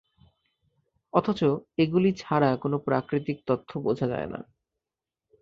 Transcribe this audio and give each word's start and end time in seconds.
অথচ 1.13 1.41
এগুলি 1.77 2.09
ছাড়া 2.17 2.49
কোন 2.55 2.73
প্রাকৃতিক 2.79 3.37
তথ্য 3.47 3.69
বোঝা 3.79 4.07
যায় 4.07 4.27
না। 4.27 4.39